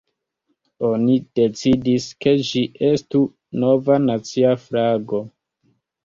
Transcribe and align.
Oni 0.87 1.17
decidis, 1.39 2.07
ke 2.25 2.33
ĝi 2.47 2.63
estu 2.87 3.21
nova 3.65 3.99
nacia 4.07 4.55
flago. 4.63 5.21